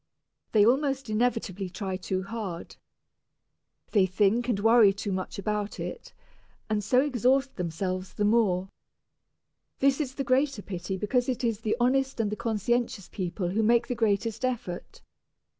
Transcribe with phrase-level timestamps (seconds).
[0.51, 2.75] They almost inevitably try too hard.
[3.91, 6.11] They think and worry too much about it,
[6.71, 8.69] and so exhaust themselves the more.
[9.77, 13.61] This is the greater pity because it is the honest and the conscientious people who
[13.61, 15.01] make the greatest effort.